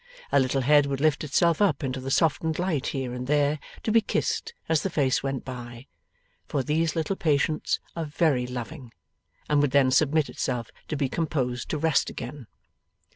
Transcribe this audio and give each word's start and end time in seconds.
A 0.31 0.39
little 0.39 0.61
head 0.61 0.87
would 0.87 0.99
lift 0.99 1.23
itself 1.23 1.61
up 1.61 1.83
into 1.83 1.99
the 2.01 2.09
softened 2.09 2.57
light 2.57 2.87
here 2.87 3.13
and 3.13 3.27
there, 3.27 3.59
to 3.83 3.91
be 3.91 4.01
kissed 4.01 4.55
as 4.67 4.81
the 4.81 4.89
face 4.89 5.21
went 5.21 5.45
by 5.45 5.85
for 6.47 6.63
these 6.63 6.95
little 6.95 7.15
patients 7.15 7.79
are 7.95 8.05
very 8.05 8.47
loving 8.47 8.91
and 9.47 9.61
would 9.61 9.69
then 9.69 9.91
submit 9.91 10.27
itself 10.27 10.71
to 10.87 10.95
be 10.97 11.07
composed 11.07 11.69
to 11.69 11.77
rest 11.77 12.09
again. 12.09 12.47